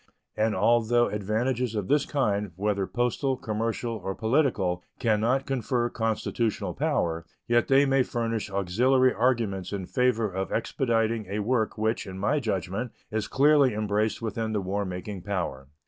And 0.35 0.55
although 0.55 1.09
advantages 1.09 1.75
of 1.75 1.87
this 1.87 2.07
kind, 2.07 2.53
whether 2.55 2.87
postal, 2.87 3.37
commercial, 3.37 3.97
or 4.03 4.15
political, 4.15 4.83
can 4.97 5.21
not 5.21 5.45
confer 5.45 5.89
constitutional 5.89 6.73
power, 6.73 7.23
yet 7.47 7.67
they 7.67 7.85
may 7.85 8.01
furnish 8.01 8.49
auxiliary 8.49 9.13
arguments 9.13 9.71
in 9.71 9.85
favor 9.85 10.27
of 10.27 10.51
expediting 10.51 11.27
a 11.27 11.37
work 11.37 11.77
which, 11.77 12.07
in 12.07 12.17
my 12.17 12.39
judgment, 12.39 12.91
is 13.11 13.27
clearly 13.27 13.75
embraced 13.75 14.23
within 14.23 14.53
the 14.53 14.61
war 14.61 14.85
making 14.85 15.21
power. 15.21 15.67